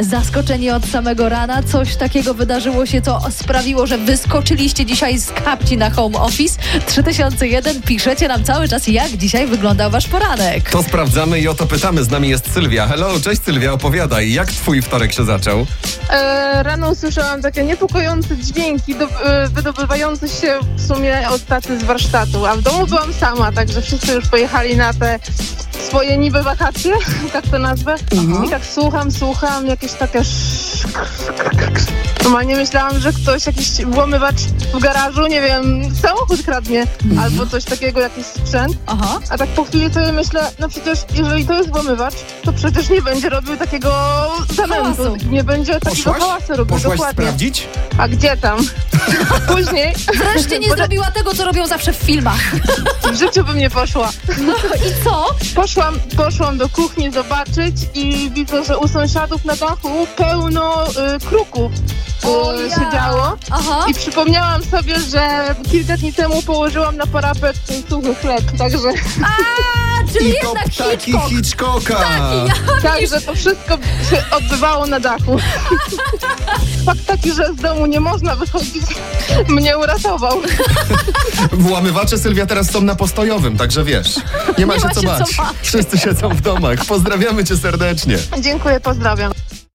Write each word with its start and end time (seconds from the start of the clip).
zaskoczeni 0.00 0.70
od 0.70 0.86
samego 0.86 1.28
rana. 1.28 1.62
Coś 1.62 1.96
takiego 1.96 2.34
wydarzyło 2.34 2.86
się, 2.86 3.02
co 3.02 3.20
sprawiło, 3.30 3.86
że 3.86 3.98
wyskoczyliście 3.98 4.86
dzisiaj 4.86 5.18
z 5.18 5.30
kapci 5.30 5.76
na 5.76 5.90
home 5.90 6.18
office. 6.18 6.58
3001 6.86 7.82
piszecie 7.82 8.28
nam 8.28 8.44
cały 8.44 8.68
czas, 8.68 8.88
jak 8.88 9.08
dzisiaj 9.08 9.46
wyglądał 9.46 9.90
wasz 9.90 10.08
poranek. 10.08 10.70
To 10.70 10.82
sprawdzamy 10.82 11.40
i 11.40 11.48
o 11.48 11.54
to 11.54 11.66
pytamy. 11.66 12.04
Z 12.04 12.10
nami 12.10 12.28
jest 12.28 12.52
Sylwia. 12.52 12.86
Hello, 12.86 13.20
cześć 13.20 13.42
Sylwia, 13.42 13.72
opowiadaj. 13.72 14.32
Jak 14.32 14.48
twój 14.48 14.82
wtorek 14.82 15.12
się 15.12 15.24
zaczął? 15.24 15.66
E, 16.10 16.62
rano 16.62 16.90
usłyszałam 16.90 17.42
takie 17.42 17.64
niepokojące 17.64 18.36
dźwięki 18.36 18.94
do, 18.94 19.04
e, 19.04 19.48
wydobywające 19.48 20.28
się 20.28 20.58
w 20.76 20.86
sumie 20.86 21.28
od 21.30 21.44
taty 21.46 21.80
z 21.80 21.84
warsztatu, 21.84 22.46
a 22.46 22.56
w 22.56 22.62
domu 22.62 22.86
byłam 22.86 23.12
sama, 23.12 23.52
także 23.52 23.82
wszyscy 23.82 24.12
już 24.12 24.26
pojechali 24.26 24.76
na 24.76 24.94
te 24.94 25.18
swoje 25.88 26.18
niby 26.18 26.42
wakacje, 26.42 26.92
tak 27.32 27.46
to 27.46 27.58
nazwę. 27.58 27.94
I 28.46 28.50
tak 28.50 28.64
słucham, 28.66 29.10
słucham, 29.12 29.66
jakieś 29.66 29.92
takie 29.92 30.22
Normalnie 32.24 32.56
myślałam, 32.56 33.00
że 33.00 33.12
ktoś, 33.12 33.46
jakiś 33.46 33.84
włamywacz 33.84 34.36
w 34.74 34.78
garażu, 34.78 35.26
nie 35.26 35.40
wiem, 35.42 35.82
samochód 36.02 36.42
kradnie 36.42 36.86
albo 37.20 37.46
coś 37.46 37.64
takiego, 37.64 38.00
jakiś 38.00 38.26
sprzęt. 38.26 38.76
Aha. 38.86 39.18
A 39.30 39.38
tak 39.38 39.48
po 39.48 39.64
chwili 39.64 39.94
sobie 39.94 40.12
myślę, 40.12 40.50
no 40.58 40.68
przecież 40.68 40.98
jeżeli 41.14 41.44
to 41.46 41.54
jest 41.54 41.70
włamywacz, 41.70 42.14
to 42.44 42.52
przecież 42.52 42.90
nie 42.90 43.02
będzie 43.02 43.28
robił 43.28 43.56
takiego 43.56 43.92
zamętu, 44.56 45.16
nie 45.30 45.44
będzie 45.44 45.72
takiego 45.80 45.90
Poszłaś? 45.90 46.18
hałasu 46.22 46.46
robił, 46.56 46.66
Poszłaś 46.76 46.98
dokładnie. 46.98 47.22
sprawdzić? 47.24 47.66
A 47.98 48.08
gdzie 48.08 48.36
tam? 48.36 48.58
Później 49.54 49.94
Wreszcie 50.14 50.58
nie 50.58 50.68
zrobiła 50.76 51.10
tego, 51.10 51.34
co 51.34 51.44
robią 51.44 51.66
zawsze 51.66 51.92
w 51.92 51.96
filmach. 51.96 52.40
w 53.12 53.16
życiu 53.16 53.44
bym 53.44 53.58
nie 53.58 53.70
poszła. 53.70 54.10
No 54.46 54.54
i 54.56 55.04
co? 55.04 55.26
Poszłam, 55.54 56.00
poszłam 56.16 56.58
do 56.58 56.68
kuchni 56.68 57.12
zobaczyć 57.12 57.76
i 57.94 58.30
widzę, 58.34 58.64
że 58.64 58.78
u 58.78 58.88
sąsiadów 58.88 59.44
na 59.44 59.56
dachu 59.56 60.06
pełno 60.16 60.86
y, 60.88 60.92
kruków 61.28 61.72
y, 62.24 62.68
ja. 62.68 62.74
siedziało. 62.74 63.36
Aha. 63.50 63.84
I 63.88 63.94
przypomniałam 63.94 64.64
sobie, 64.64 65.00
że 65.00 65.54
kilka 65.70 65.96
dni 65.96 66.12
temu 66.12 66.42
położyłam 66.42 66.96
na 66.96 67.06
parapet 67.06 67.56
suchy 67.88 68.14
chleb, 68.14 68.42
także, 68.58 68.88
A, 69.24 70.12
czyli 70.12 70.30
I 70.30 70.32
to 70.32 70.48
jednak 70.48 70.64
ptaki 70.68 71.12
Hitchcock. 71.12 71.28
Hitchcocka. 71.28 71.98
także 72.82 73.20
to 73.20 73.34
wszystko 73.34 73.78
się 74.10 74.24
odbywało 74.36 74.86
na 74.86 75.00
dachu. 75.00 75.36
Fakt 76.88 77.06
taki, 77.06 77.32
że 77.32 77.52
z 77.52 77.56
domu 77.56 77.86
nie 77.86 78.00
można 78.00 78.36
wychodzić, 78.36 78.82
mnie 79.48 79.78
uratował. 79.78 80.40
Włamywacze 81.52 82.18
Sylwia 82.18 82.46
teraz 82.46 82.70
są 82.70 82.80
na 82.80 82.94
postojowym, 82.94 83.56
także 83.56 83.84
wiesz. 83.84 84.14
Nie 84.58 84.66
ma 84.66 84.74
Nie 84.74 84.80
się 84.80 84.86
ma 84.88 84.94
co 84.94 85.00
się 85.00 85.06
co 85.06 85.12
bać. 85.18 85.36
bać. 85.36 85.56
Wszyscy 85.62 85.98
siedzą 85.98 86.28
w 86.28 86.40
domach. 86.40 86.84
Pozdrawiamy 86.84 87.44
cię 87.44 87.56
serdecznie. 87.56 88.18
Dziękuję, 88.40 88.80
pozdrawiam. 88.80 89.32